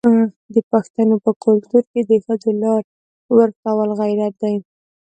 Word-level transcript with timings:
د 0.53 0.55
پښتنو 0.71 1.15
په 1.25 1.31
کلتور 1.43 1.83
کې 1.91 2.01
د 2.09 2.11
ښځو 2.25 2.51
لار 2.63 2.83
ورکول 3.37 3.89
غیرت 3.99 4.33
دی. 4.43 4.55